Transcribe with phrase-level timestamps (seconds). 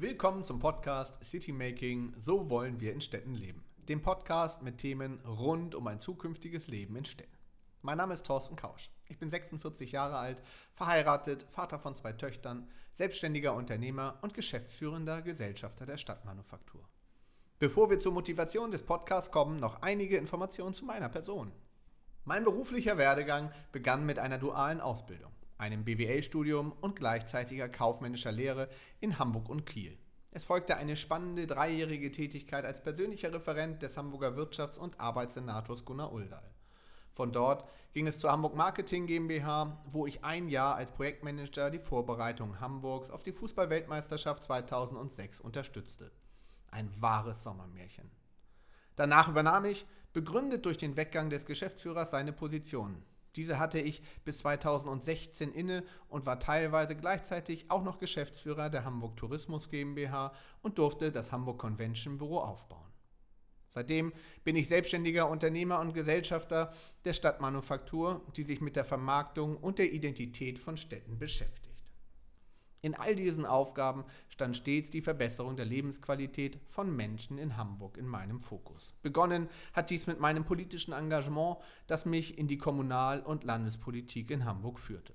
[0.00, 3.64] Willkommen zum Podcast City Making, so wollen wir in Städten leben.
[3.88, 7.36] Dem Podcast mit Themen rund um ein zukünftiges Leben in Städten.
[7.82, 8.92] Mein Name ist Thorsten Kausch.
[9.08, 10.40] Ich bin 46 Jahre alt,
[10.72, 16.88] verheiratet, Vater von zwei Töchtern, selbstständiger Unternehmer und geschäftsführender Gesellschafter der Stadtmanufaktur.
[17.58, 21.50] Bevor wir zur Motivation des Podcasts kommen, noch einige Informationen zu meiner Person.
[22.24, 28.68] Mein beruflicher Werdegang begann mit einer dualen Ausbildung einem BWL-Studium und gleichzeitiger kaufmännischer Lehre
[29.00, 29.98] in Hamburg und Kiel.
[30.30, 36.12] Es folgte eine spannende dreijährige Tätigkeit als persönlicher Referent des Hamburger Wirtschafts- und Arbeitssenators Gunnar
[36.12, 36.50] Uldal.
[37.14, 41.80] Von dort ging es zur Hamburg Marketing GmbH, wo ich ein Jahr als Projektmanager die
[41.80, 46.12] Vorbereitung Hamburgs auf die Fußballweltmeisterschaft 2006 unterstützte.
[46.70, 48.08] Ein wahres Sommermärchen.
[48.94, 53.02] Danach übernahm ich, begründet durch den Weggang des Geschäftsführers, seine Position.
[53.36, 59.16] Diese hatte ich bis 2016 inne und war teilweise gleichzeitig auch noch Geschäftsführer der Hamburg
[59.16, 62.88] Tourismus GmbH und durfte das Hamburg Convention Büro aufbauen.
[63.70, 64.12] Seitdem
[64.44, 66.72] bin ich selbstständiger Unternehmer und Gesellschafter
[67.04, 71.67] der Stadtmanufaktur, die sich mit der Vermarktung und der Identität von Städten beschäftigt.
[72.80, 78.06] In all diesen Aufgaben stand stets die Verbesserung der Lebensqualität von Menschen in Hamburg in
[78.06, 78.94] meinem Fokus.
[79.02, 84.44] Begonnen hat dies mit meinem politischen Engagement, das mich in die Kommunal- und Landespolitik in
[84.44, 85.14] Hamburg führte.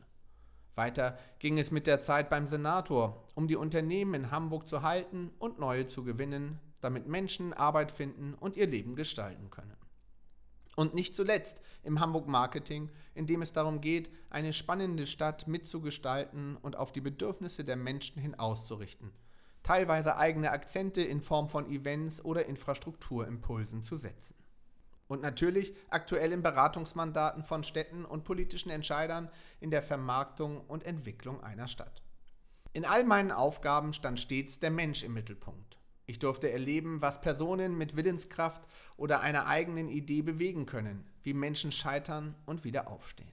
[0.76, 5.32] Weiter ging es mit der Zeit beim Senator, um die Unternehmen in Hamburg zu halten
[5.38, 9.78] und neue zu gewinnen, damit Menschen Arbeit finden und ihr Leben gestalten können.
[10.76, 16.58] Und nicht zuletzt im Hamburg Marketing, in dem es darum geht, eine spannende Stadt mitzugestalten
[16.58, 19.12] und auf die Bedürfnisse der Menschen hin auszurichten.
[19.62, 24.36] Teilweise eigene Akzente in Form von Events oder Infrastrukturimpulsen zu setzen.
[25.08, 31.44] Und natürlich aktuell in Beratungsmandaten von Städten und politischen Entscheidern in der Vermarktung und Entwicklung
[31.44, 32.02] einer Stadt.
[32.74, 35.78] In all meinen Aufgaben stand stets der Mensch im Mittelpunkt.
[36.06, 38.62] Ich durfte erleben, was Personen mit Willenskraft
[38.98, 43.32] oder einer eigenen Idee bewegen können, wie Menschen scheitern und wieder aufstehen.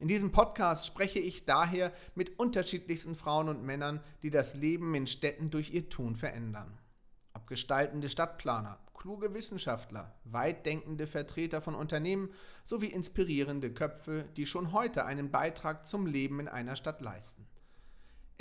[0.00, 5.06] In diesem Podcast spreche ich daher mit unterschiedlichsten Frauen und Männern, die das Leben in
[5.06, 6.78] Städten durch ihr Tun verändern.
[7.34, 12.30] Ob gestaltende Stadtplaner, kluge Wissenschaftler, weitdenkende Vertreter von Unternehmen
[12.64, 17.46] sowie inspirierende Köpfe, die schon heute einen Beitrag zum Leben in einer Stadt leisten.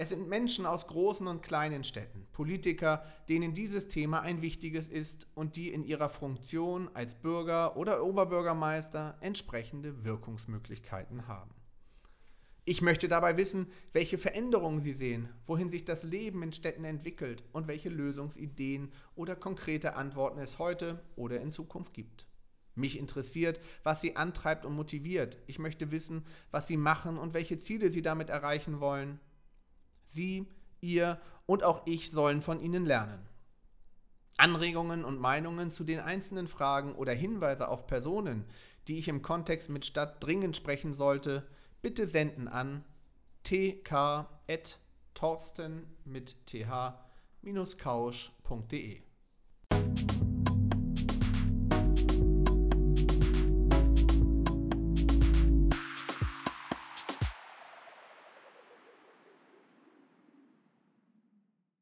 [0.01, 5.27] Es sind Menschen aus großen und kleinen Städten, Politiker, denen dieses Thema ein wichtiges ist
[5.35, 11.53] und die in ihrer Funktion als Bürger oder Oberbürgermeister entsprechende Wirkungsmöglichkeiten haben.
[12.63, 17.43] Ich möchte dabei wissen, welche Veränderungen Sie sehen, wohin sich das Leben in Städten entwickelt
[17.51, 22.25] und welche Lösungsideen oder konkrete Antworten es heute oder in Zukunft gibt.
[22.73, 25.39] Mich interessiert, was Sie antreibt und motiviert.
[25.47, 29.19] Ich möchte wissen, was Sie machen und welche Ziele Sie damit erreichen wollen.
[30.09, 30.45] Sie,
[30.81, 33.25] ihr und auch ich sollen von Ihnen lernen.
[34.37, 38.45] Anregungen und Meinungen zu den einzelnen Fragen oder Hinweise auf Personen,
[38.87, 41.47] die ich im Kontext mit Stadt dringend sprechen sollte,
[41.81, 42.83] bitte senden an
[43.43, 44.25] tk.torsten
[46.05, 46.93] mit th-kausch.de.